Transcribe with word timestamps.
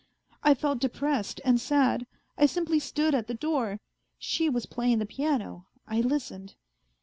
I 0.41 0.55
felt 0.55 0.79
depressed 0.79 1.41
and 1.45 1.61
sad. 1.61 2.07
I 2.35 2.47
simply 2.47 2.79
stood 2.79 3.13
at 3.13 3.27
the 3.27 3.35
door. 3.35 3.79
She 4.17 4.49
was 4.49 4.65
playing 4.65 4.97
the 4.97 5.05
piano, 5.05 5.67
I 5.87 6.01
listened. 6.01 6.55